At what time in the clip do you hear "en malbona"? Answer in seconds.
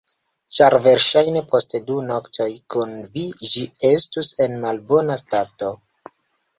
4.49-5.23